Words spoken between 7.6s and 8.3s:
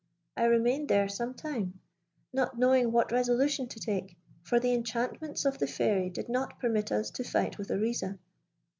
Oriza.